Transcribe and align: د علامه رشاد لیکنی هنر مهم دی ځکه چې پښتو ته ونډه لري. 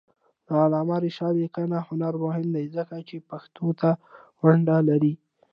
د 0.45 0.47
علامه 0.63 0.97
رشاد 1.05 1.33
لیکنی 1.43 1.79
هنر 1.87 2.13
مهم 2.23 2.47
دی 2.55 2.65
ځکه 2.75 2.95
چې 3.07 3.25
پښتو 3.29 3.67
ته 3.79 3.89
ونډه 4.43 4.77
لري. 4.89 5.13